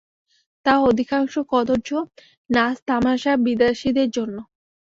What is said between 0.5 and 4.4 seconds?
তাও অধিকাংশ কদর্য নাচ-তামাসা বিদেশীর জন্য।